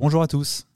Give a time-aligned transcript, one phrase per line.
[0.00, 0.66] Bonjour à tous.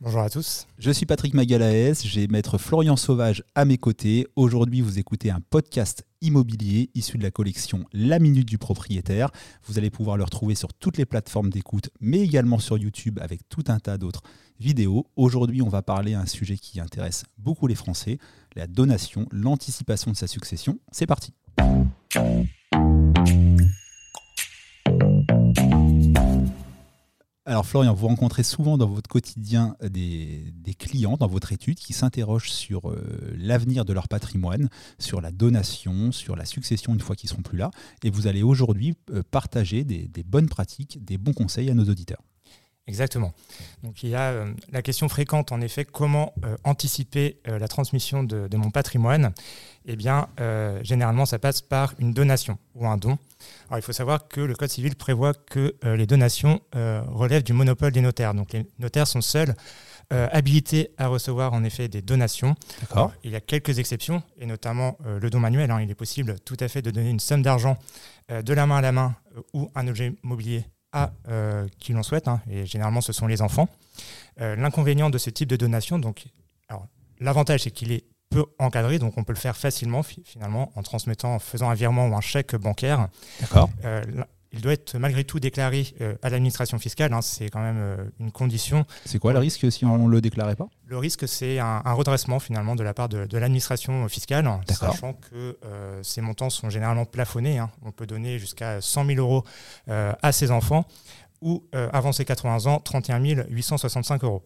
[0.00, 0.66] Bonjour à tous.
[0.76, 4.26] Je suis Patrick Magalaès, j'ai maître Florian Sauvage à mes côtés.
[4.34, 9.30] Aujourd'hui, vous écoutez un podcast immobilier issu de la collection La Minute du Propriétaire.
[9.68, 13.48] Vous allez pouvoir le retrouver sur toutes les plateformes d'écoute, mais également sur YouTube avec
[13.48, 14.22] tout un tas d'autres
[14.58, 15.06] vidéos.
[15.14, 18.18] Aujourd'hui, on va parler un sujet qui intéresse beaucoup les Français,
[18.56, 20.80] la donation, l'anticipation de sa succession.
[20.90, 21.32] C'est parti.
[27.52, 32.50] Alors Florian, vous rencontrez souvent dans votre quotidien des, clients, dans votre étude, qui s'interrogent
[32.50, 32.96] sur euh,
[33.36, 37.58] l'avenir de leur patrimoine, sur la donation, sur la succession une fois qu'ils seront plus
[37.58, 37.70] là.
[38.04, 42.22] Et vous allez aujourd'hui euh, partager des, bonnes pratiques, des bons conseils à nos auditeurs.
[42.86, 43.32] Exactement.
[43.82, 48.48] Donc il y a euh, la question fréquente, en effet, comment anticiper la transmission de,
[48.48, 49.32] de, mon patrimoine?
[49.84, 50.28] Eh bien,
[50.82, 53.18] généralement, ça passe par une donation ou un don.
[53.68, 57.42] Alors, il faut savoir que le Code civil prévoit que euh, les donations euh, relèvent
[57.42, 58.34] du monopole des notaires.
[58.34, 59.54] Donc les notaires sont seuls
[60.12, 62.54] euh, habilités à recevoir en effet des donations.
[63.24, 65.70] il y a quelques exceptions, et notamment le don manuel.
[65.70, 65.80] Hein.
[65.80, 67.78] il est possible tout à fait de donner une somme d'argent
[68.28, 69.14] de la main à la main
[69.52, 71.12] ou un objet mobilier à
[71.78, 72.40] qui l'on souhaite, hein.
[72.50, 73.68] et généralement ce sont les enfants.
[74.38, 76.26] L'inconvénient de ce type de donation, donc,
[77.20, 81.34] l'avantage c'est qu'il est peu encadré, donc on peut le faire facilement finalement en transmettant,
[81.34, 83.08] en faisant un virement ou un chèque bancaire.
[83.40, 83.70] D'accord.
[84.52, 87.78] Euh, il doit être malgré tout déclaré euh, à l'administration fiscale, hein, c'est quand même
[87.78, 88.84] euh, une condition.
[89.04, 90.68] C'est quoi le risque si on ne le déclarait pas?
[90.86, 95.58] Le risque, c'est un, redressement finalement de la part de, l'administration fiscale, sachant que
[96.02, 97.58] ces montants sont généralement plafonnés.
[97.58, 97.70] Hein.
[97.84, 99.44] On peut donner jusqu'à 100 000 euros
[99.88, 100.86] à ses enfants
[101.40, 104.42] ou, avant ses 80 ans, 31 865 euros.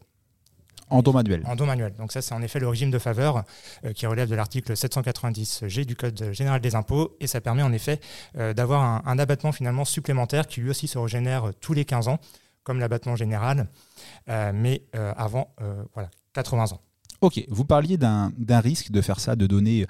[0.89, 1.42] En don manuel.
[1.47, 1.95] En don manuel.
[1.98, 3.45] Donc ça, c'est en effet le régime de faveur
[3.84, 7.17] euh, qui relève de l'article 790G du Code général des impôts.
[7.20, 8.01] Et ça permet en effet
[8.37, 12.19] euh, d'avoir un, abattement finalement supplémentaire qui lui aussi se régénère tous les 15 ans,
[12.62, 13.69] comme l'abattement général,
[14.28, 15.55] euh, mais avant
[15.95, 16.81] voilà, 80 ans.
[17.23, 19.87] Ok, vous parliez d'un risque de faire ça, de donner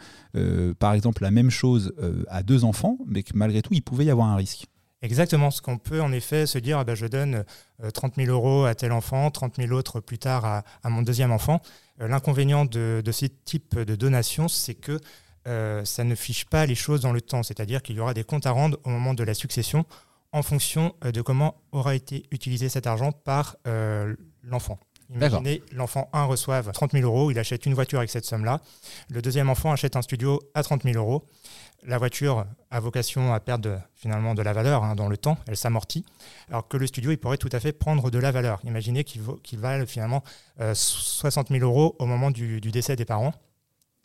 [0.78, 1.92] par exemple la même chose
[2.28, 4.66] à deux enfants, mais que malgré tout, il pouvait y avoir un risque.
[5.03, 7.45] Exactement, ce qu'on peut en effet se dire, ah ben, je donne
[7.93, 11.33] 30 euh, 000 euros à tel enfant, 30 000 autres plus tard à, mon deuxième
[11.33, 11.61] enfant.
[12.01, 14.99] Euh, l'inconvénient de, ce type de donation, c'est que
[15.47, 18.25] euh, ça ne fiche pas les choses dans le temps, c'est-à-dire qu'il y aura des
[18.25, 19.84] comptes à rendre au moment de la succession
[20.33, 23.57] en fonction de comment aura été utilisé cet argent par
[24.43, 24.78] l'enfant.
[25.15, 28.61] Imaginez, l'enfant 1 reçoive 30 000 euros, il achète une voiture avec cette somme-là.
[29.09, 31.28] Le deuxième enfant achète un studio à 30 000 euros
[31.86, 35.56] la voiture a vocation à perdre finalement de la valeur hein, dans le temps, elle
[35.56, 36.04] s'amortit,
[36.48, 38.60] alors que le studio, il pourrait tout à fait prendre de la valeur.
[38.64, 40.22] Imaginez qu'il qu valent finalement
[40.58, 43.32] 60 euh, 000 euros au moment du, décès des parents.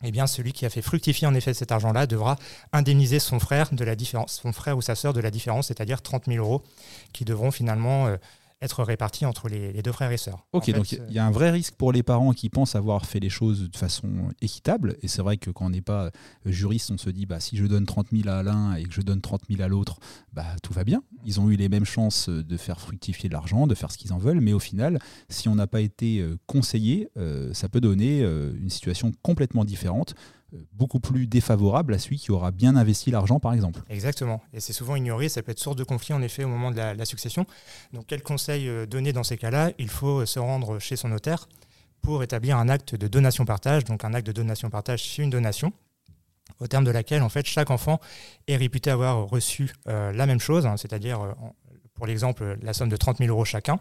[0.04, 2.36] Eh bien, celui qui a fait fructifier en effet cet argent-là devra
[2.72, 6.02] indemniser son frère de la différence, son frère ou sa sœur de la différence, c'est-à-dire
[6.02, 6.62] 30 000 euros,
[7.12, 8.16] qui devront finalement euh,
[8.62, 10.46] être répartis entre les, deux frères et sœurs.
[10.52, 13.18] Ok, donc il y a un vrai risque pour les parents qui pensent avoir fait
[13.18, 14.08] les choses de façon
[14.40, 14.96] équitable.
[15.02, 16.10] Et c'est vrai que quand on n'est pas
[16.46, 19.02] juriste, on se dit bah, si je donne 30 000 à l'un et que je
[19.02, 19.98] donne 30 000 à l'autre,
[20.32, 21.02] bah, tout va bien.
[21.24, 24.12] Ils ont eu les mêmes chances de faire fructifier de l'argent, de faire ce qu'ils
[24.12, 24.40] en veulent.
[24.40, 28.52] Mais au final, si on n'a pas été euh, conseillé, euh, ça peut donner euh,
[28.60, 30.14] une situation complètement différente
[30.72, 33.80] beaucoup plus défavorable à celui qui aura bien investi l'argent, par exemple.
[33.88, 34.42] Exactement.
[34.52, 36.76] Et c'est souvent ignoré, ça peut être source de conflit, en effet, au moment de
[36.76, 37.46] la, succession.
[37.92, 39.72] Donc, quel conseil euh, donner dans ces cas-là?
[39.78, 41.48] Il faut euh, se rendre chez son notaire
[42.00, 45.72] pour établir un acte de donation-partage, donc un acte de donation-partage sur une donation,
[46.58, 48.00] au terme de laquelle, en fait, chaque enfant
[48.46, 51.34] est réputé avoir reçu euh, la même chose, hein, c'est-à-dire,
[51.94, 53.78] pour l'exemple, la somme de 30 000 euros chacun.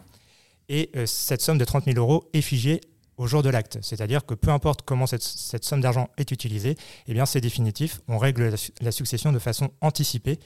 [0.69, 2.79] Et cette somme de 30 000 euros est figée
[3.21, 3.77] au jour de l'acte.
[3.83, 6.75] C'est-à-dire que peu importe comment cette, somme d'argent est utilisée,
[7.07, 8.01] eh bien c'est définitif.
[8.07, 10.39] On règle la, succession de façon anticipée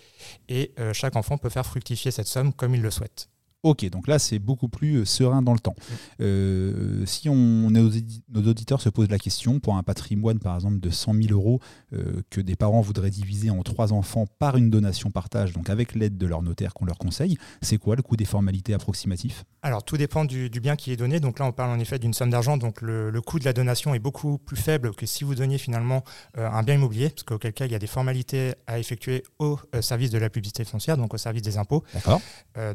[0.50, 3.30] et euh, chaque enfant peut faire fructifier cette somme comme il le souhaite.
[3.66, 5.76] Ok, donc là, c'est beaucoup plus euh, serein dans le temps.
[6.22, 7.90] Euh, si on, nos,
[8.36, 11.60] auditeurs se posent la question, pour un patrimoine, par exemple, de 100 000 euros
[11.94, 15.96] euh, que des parents voudraient diviser en trois enfants par une donation partage, donc avec
[15.96, 19.84] l'aide de leur notaire qu'on leur conseille, c'est quoi le coût des formalités approximatif Alors,
[19.84, 21.20] tout dépend du, bien qui est donné.
[21.20, 22.58] Donc là, on parle en effet d'une somme d'argent.
[22.58, 26.04] Donc le, coût de la donation est beaucoup plus faible que si vous donniez finalement
[26.38, 30.12] un bien immobilier, parce qu'auquel cas, il y a des formalités à effectuer au service
[30.12, 31.84] de la publicité foncière, donc au service des impôts.
[31.96, 32.22] D'accord.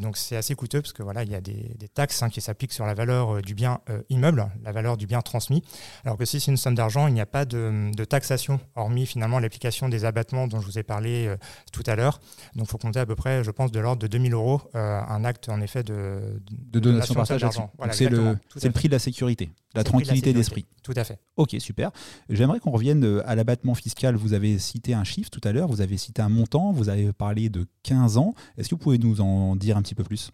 [0.00, 2.72] donc c'est assez coûteux parce que voilà, il y a des, taxes hein, qui s'appliquent
[2.72, 5.62] sur la valeur euh, du bien euh, immeuble, la valeur du bien transmis.
[6.04, 9.38] Alors que si c'est une somme d'argent, il n'y a pas de, taxation, hormis finalement
[9.38, 11.36] l'application des abattements dont je vous ai parlé euh,
[11.72, 12.20] tout à l'heure.
[12.54, 15.24] Donc il faut compter à peu près, je pense, de l'ordre de 2000 euros, un
[15.24, 17.70] acte en effet de, de, donation partage d'argent.
[17.92, 20.66] c'est le, le prix de la sécurité, la tranquillité d'esprit.
[20.82, 21.18] Tout à fait.
[21.36, 21.90] Ok, super.
[22.28, 24.16] J'aimerais qu'on revienne à l'abattement fiscal.
[24.16, 27.12] Vous avez cité un chiffre tout à l'heure, vous avez cité un montant, vous avez
[27.12, 28.34] parlé de 15 ans.
[28.56, 30.32] Est-ce que vous pouvez nous en dire un petit peu plus?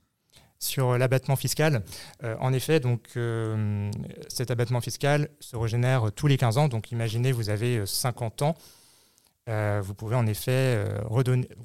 [0.67, 1.83] Sur l'abattement fiscal,
[2.23, 3.01] en effet, donc,
[4.29, 6.69] cet abattement fiscal se régénère tous les 15 ans.
[6.69, 8.55] Donc imaginez, vous avez 50 ans.
[9.47, 11.23] vous pouvez en effet vous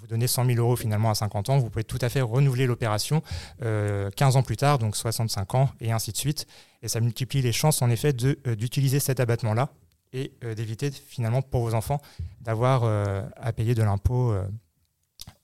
[0.07, 1.57] donner 100 000 euros finalement à 50 ans.
[1.57, 3.21] Vous pouvez tout à fait renouveler l'opération
[3.59, 6.47] 15 ans plus tard, donc 65 ans, et ainsi de suite.
[6.81, 9.69] Et ça multiplie les chances en effet d'utiliser cet abattement-là
[10.13, 12.01] et euh, d'éviter finalement pour vos enfants
[12.41, 14.43] d'avoir euh, à payer de l'impôt euh,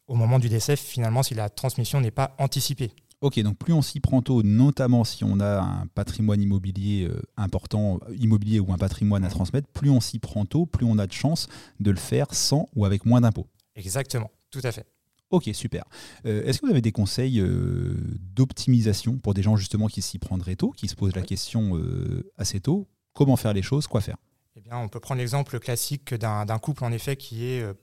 [0.07, 2.91] au moment du décès, finalement, si la transmission n'est pas anticipée.
[3.21, 7.99] Ok, donc plus on s'y prend tôt, notamment si on a un patrimoine immobilier important,
[8.15, 11.11] immobilier ou un patrimoine à transmettre, plus on s'y prend tôt, plus on a de
[11.11, 11.47] chances
[11.79, 13.47] de le faire sans ou avec moins d'impôts.
[13.75, 14.85] Exactement, tout à fait.
[15.31, 15.83] Ok, super.
[16.25, 17.43] Est-ce que vous avez des conseils
[18.35, 21.81] d'optimisation pour des gens justement qui s'y prendraient tôt, qui se posent la question
[22.37, 22.87] assez tôt
[23.17, 24.17] Comment faire les choses, quoi faire?
[24.55, 27.73] Eh bien, on peut prendre l'exemple classique d'un couple en effet qui est euh,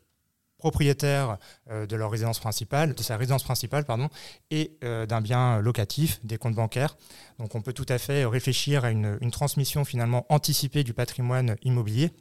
[0.64, 1.36] propriétaire
[1.70, 4.08] euh, de leur résidence principale, de sa résidence principale, pardon,
[4.50, 6.96] et euh, d'un bien locatif, des comptes bancaires.
[7.38, 12.12] Donc on peut tout à fait réfléchir à une, transmission finalement anticipée du patrimoine immobilier.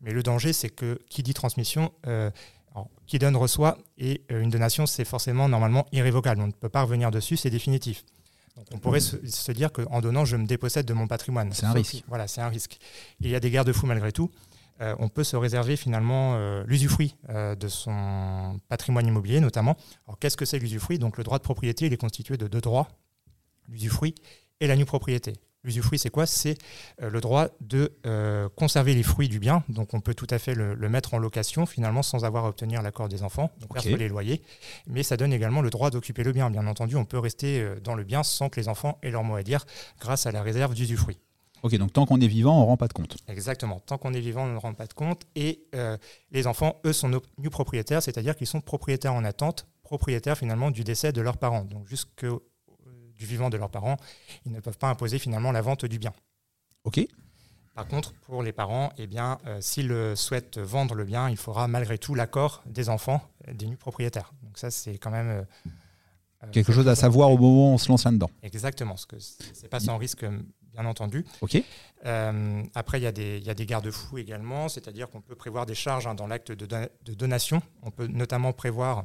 [0.00, 1.92] Mais le danger, c'est que qui dit transmission,
[3.06, 6.40] qui donne reçoit, et une donation, c'est forcément normalement irrévocable.
[6.40, 8.04] On ne peut pas revenir dessus, c'est définitif
[8.72, 11.52] on pourrait se, dire qu'en donnant, je me dépossède de mon patrimoine.
[11.52, 12.02] C'est un risque.
[12.08, 12.78] Voilà, c'est un risque.
[13.20, 14.30] Il y a des garde-fous malgré tout.
[14.80, 19.76] Euh, on peut se réserver finalement euh, l'usufruit euh, de son patrimoine immobilier notamment.
[20.06, 20.98] Alors qu'est-ce que c'est l'usufruit?
[20.98, 22.88] Donc le droit de propriété, il est constitué de deux droits,
[23.68, 24.14] l'usufruit
[24.60, 25.34] et la nue propriété.
[25.64, 26.26] L'usufruit, c'est quoi?
[26.26, 26.58] C'est
[26.98, 27.92] le droit de
[28.56, 29.62] conserver les fruits du bien.
[29.68, 32.82] Donc, on peut tout à fait le, mettre en location, finalement, sans avoir à obtenir
[32.82, 34.42] l'accord des enfants, donc les loyers.
[34.88, 36.50] Mais ça donne également le droit d'occuper le bien.
[36.50, 39.36] Bien entendu, on peut rester dans le bien sans que les enfants aient leur mot
[39.36, 39.64] à dire
[40.00, 41.20] grâce à la réserve d'usufruit.
[41.62, 43.16] Ok, donc tant qu'on est vivant, on ne rend pas de compte.
[43.28, 43.80] Exactement.
[43.80, 45.22] Tant qu'on est vivant, on ne rend pas de compte.
[45.36, 45.68] Et
[46.30, 50.82] les enfants, eux, sont nos propriétaires, c'est-à-dire qu'ils sont propriétaires en attente, propriétaires finalement du
[50.82, 51.64] décès de leurs parents.
[51.64, 52.42] Donc, jusqu'au
[53.22, 53.96] du vivant de leurs parents,
[54.44, 56.12] ils ne peuvent pas imposer finalement la vente du bien.
[56.84, 57.00] Ok.
[57.74, 61.68] Par contre, pour les parents, eh bien, euh, s'ils souhaitent vendre le bien, il faudra
[61.68, 64.34] malgré tout l'accord des enfants, euh, des nus propriétaires.
[64.42, 65.46] Donc ça, c'est quand même
[66.42, 68.30] euh, quelque chose à savoir au moment où on se lance là-dedans.
[68.42, 70.26] Exactement, ce que c'est pas sans risque,
[70.72, 71.24] bien entendu.
[71.40, 71.62] Ok.
[72.74, 76.14] après, il y a des, des garde-fous également, c'est-à-dire qu'on peut prévoir des charges hein,
[76.14, 77.62] dans l'acte de, de, donation.
[77.82, 79.04] On peut notamment prévoir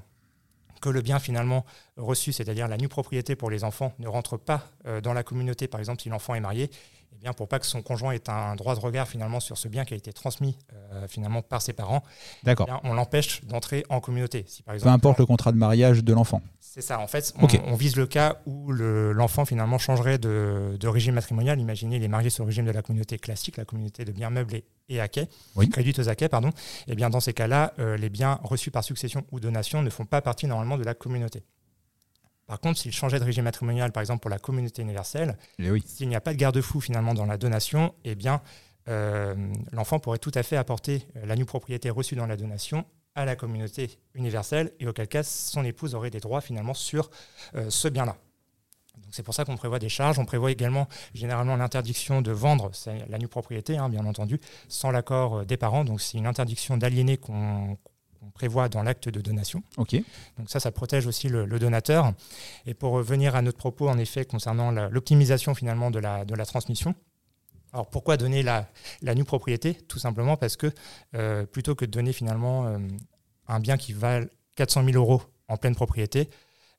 [0.81, 1.65] que le bien finalement
[1.97, 5.67] reçu, c'est-à-dire la nue propriété pour les enfants, ne rentre pas euh, dans la communauté,
[5.67, 6.69] par exemple si l'enfant est marié,
[7.13, 9.67] eh bien, pour pas que son conjoint ait un droit de regard finalement sur ce
[9.67, 12.03] bien qui a été transmis euh, finalement par ses parents,
[12.45, 14.45] eh on l'empêche d'entrer en communauté.
[14.47, 16.41] Si, par exemple, Peu importe le contrat de mariage de l'enfant.
[16.59, 17.33] C'est ça, en fait,
[17.65, 21.59] on, vise le cas où l'enfant finalement changerait de, régime matrimonial.
[21.59, 24.29] Imaginez, il est marié sur le régime de la communauté classique, la communauté de biens
[24.29, 25.69] meublés et quai, oui.
[25.97, 26.49] aux acquets, pardon.
[26.49, 29.89] Et eh bien dans ces cas-là, euh, les biens reçus par succession ou donation ne
[29.89, 31.43] font pas partie normalement de la communauté.
[32.47, 36.09] Par contre, s'il changeait de régime matrimonial, par exemple pour la communauté universelle, eh s'il
[36.09, 38.41] n'y a pas de garde-fou finalement dans la donation, eh bien
[38.89, 39.35] euh,
[39.71, 42.85] l'enfant pourrait tout à fait apporter euh, la nue propriété reçue dans la donation
[43.15, 47.09] à la communauté universelle et auquel cas son épouse aurait des droits finalement sur
[47.69, 48.15] ce bien-là.
[49.11, 50.19] C'est pour ça qu'on prévoit des charges.
[50.19, 52.71] On prévoit également généralement l'interdiction de vendre
[53.09, 55.85] la nue propriété, hein, bien entendu, sans l'accord euh, des parents.
[55.85, 57.77] Donc c'est une interdiction d'aliéner qu'on
[58.33, 59.63] prévoit dans l'acte de donation.
[60.37, 62.13] Donc ça, ça protège aussi le, donateur.
[62.65, 66.45] Et pour revenir à notre propos, en effet, concernant l'optimisation finalement de la, de la
[66.45, 66.95] transmission,
[67.73, 68.67] alors pourquoi donner la,
[69.01, 69.73] la nue propriété?
[69.73, 70.71] Tout simplement parce que
[71.15, 72.77] euh, plutôt que de donner finalement euh,
[73.47, 76.29] un bien qui valent 400 000 euros en pleine propriété,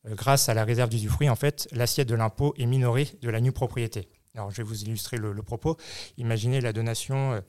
[0.07, 3.41] euh, grâce à la réserve d'usufruit, en fait, l'assiette de l'impôt est minorée de la
[3.41, 4.09] nue propriété.
[4.35, 5.77] Alors, je vais vous illustrer le, propos.
[6.17, 7.43] Imaginez la donation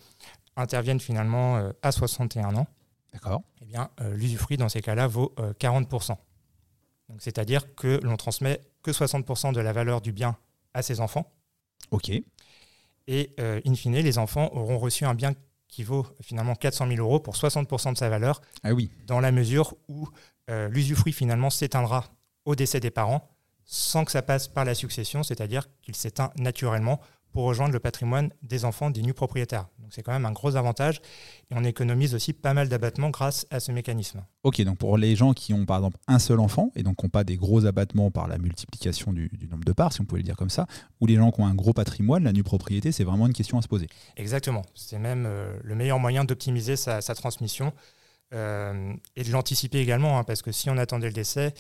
[0.56, 2.68] intervienne finalement à 61 ans.
[3.14, 3.42] D'accord.
[3.62, 6.16] Eh bien, l'usufruit, dans ces cas-là, vaut 40%.
[7.18, 10.38] c'est-à-dire que l'on transmet que 60% de la valeur du bien
[10.74, 11.32] à ses enfants.
[11.92, 12.12] OK.
[13.08, 15.34] Et, in fine, les enfants auront reçu un bien
[15.68, 18.42] qui vaut finalement 400 000 euros pour 60% de sa valeur.
[18.64, 18.92] Ah oui.
[19.08, 20.08] Dans la mesure où
[20.48, 22.06] l'usufruit finalement s'éteindra
[22.46, 23.30] au décès des parents
[23.66, 27.00] sans que ça passe par la succession, c'est-à-dire qu'il s'éteint naturellement
[27.32, 29.68] pour rejoindre le patrimoine des enfants des nus propriétaires.
[29.80, 31.02] Donc c'est quand même un gros avantage
[31.50, 34.24] et on économise aussi pas mal d'abattements grâce à ce mécanisme.
[34.44, 37.10] Ok, donc pour les gens qui ont par exemple un seul enfant et donc n'ont
[37.10, 40.26] pas des gros abattements par la multiplication du, nombre de parts, si on pouvait le
[40.26, 40.68] dire comme ça,
[41.02, 43.58] ou les gens qui ont un gros patrimoine, la nue propriété, c'est vraiment une question
[43.58, 43.88] à se poser.
[44.18, 47.74] Exactement, c'est même euh, le meilleur moyen d'optimiser sa, transmission
[48.34, 51.54] euh, et de l'anticiper également, hein, parce que si on attendait le décès,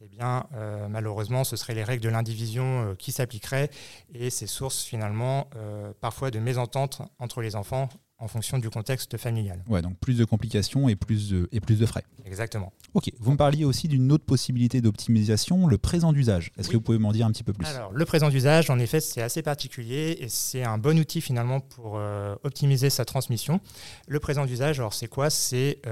[0.00, 3.70] eh bien, euh, malheureusement, ce seraient les règles de l'indivision euh, qui s'appliqueraient
[4.14, 7.88] et ces sources finalement euh, parfois de mésentente entre les enfants
[8.18, 9.62] en fonction du contexte familial.
[9.68, 12.02] Ouais, donc plus de complications et plus de, et plus de frais.
[12.24, 12.72] Exactement.
[12.94, 16.50] Ok, vous me parliez aussi d'une autre possibilité d'optimisation, le présent d'usage.
[16.56, 17.66] Est-ce que vous pouvez m'en dire un petit peu plus?
[17.66, 21.60] Alors, le présent d'usage, en effet, c'est assez particulier et c'est un bon outil finalement
[21.60, 22.00] pour
[22.42, 23.60] optimiser sa transmission.
[24.08, 25.28] Le présent d'usage, alors c'est quoi?
[25.28, 25.82] C'est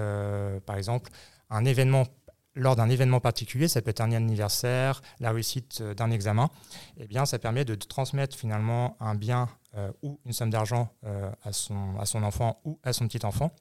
[0.65, 1.11] par exemple
[1.51, 2.07] un événement
[2.55, 6.51] lors d'un événement particulier, ça peut être un anniversaire, la réussite euh, d'un examen,
[6.97, 11.31] eh bien, ça permet de transmettre finalement un bien euh, ou une somme d'argent euh,
[11.43, 13.55] à, son, à son enfant ou à son petit enfant,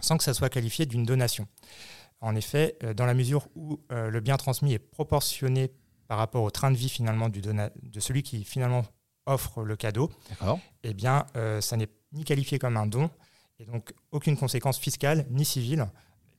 [0.00, 1.46] sans que ça soit qualifié d'une donation.
[2.20, 5.72] En effet, dans la mesure où le bien transmis est proportionné
[6.06, 8.84] par rapport au train de vie finalement du de celui qui finalement
[9.26, 10.08] offre le cadeau,
[10.84, 11.26] eh bien,
[11.60, 13.10] ça n'est ni qualifié comme un don,
[13.58, 15.88] et donc aucune conséquence fiscale ni civile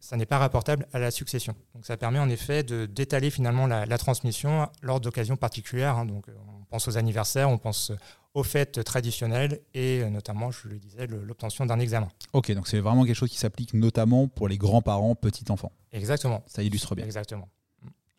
[0.03, 1.55] ça n'est pas rapportable à la succession.
[1.73, 5.97] Donc ça permet en effet de d'étaler finalement la, transmission lors d'occasions particulières.
[5.97, 6.05] Hein.
[6.05, 7.93] Donc on pense aux anniversaires, on pense
[8.33, 12.09] aux fêtes traditionnelles et notamment, je le disais, l'obtention d'un examen.
[12.33, 15.71] Ok, donc c'est vraiment quelque chose qui s'applique notamment pour les grands-parents, petits-enfants.
[15.93, 16.43] Exactement.
[16.47, 17.05] Ça illustre bien.
[17.05, 17.47] Exactement.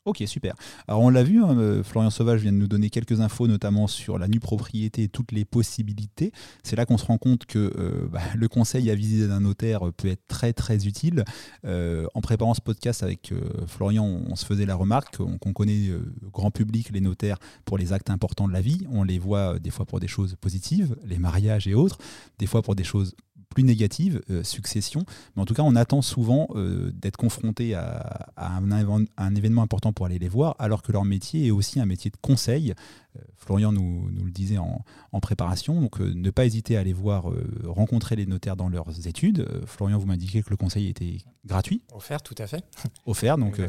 [0.07, 0.55] Ok, super.
[0.87, 3.87] Alors on l'a vu, hein, euh, Florian Sauvage vient de nous donner quelques infos, notamment
[3.87, 6.31] sur la nue propriété et toutes les possibilités.
[6.63, 9.91] C'est là qu'on se rend compte que euh, bah, le conseil à visiter d'un notaire
[9.97, 11.25] peut être très très utile.
[11.65, 13.33] Euh, en préparant ce podcast avec
[13.67, 15.89] Florian, on, se faisait la remarque qu'on connaît
[16.33, 18.87] grand public les notaires pour les actes importants de la vie.
[18.91, 21.97] On les voit des fois pour des choses positives, les mariages et autres,
[22.39, 23.15] des fois pour des choses
[23.55, 25.07] plus négative, euh, succession.
[25.35, 30.07] Mais en tout cas, on attend souvent euh, d'être confronté à, un, événement important pour
[30.07, 32.75] aller les voir, alors que leur métier est aussi un métier de conseil.
[33.17, 34.85] Euh, Florian nous, le disait en,
[35.21, 37.31] préparation, donc ne pas hésiter à aller voir,
[37.65, 39.49] rencontrer les notaires dans leurs études.
[39.65, 41.81] Florian, vous m'indiquez que le conseil était gratuit.
[41.95, 42.63] Offert, tout à fait.
[43.07, 43.61] Offert, donc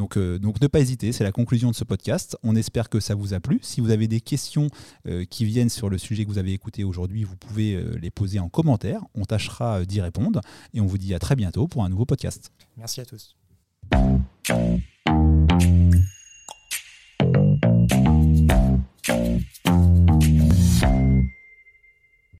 [0.00, 2.34] donc, euh, donc ne pas hésiter, c'est la conclusion de ce podcast.
[2.42, 3.58] On espère que ça vous a plu.
[3.60, 4.68] Si vous avez des questions
[5.06, 8.10] euh, qui viennent sur le sujet que vous avez écouté aujourd'hui, vous pouvez euh, les
[8.10, 9.02] poser en commentaire.
[9.14, 10.40] On tâchera d'y répondre
[10.72, 12.50] et on vous dit à très bientôt pour un nouveau podcast.
[12.78, 13.36] Merci à tous.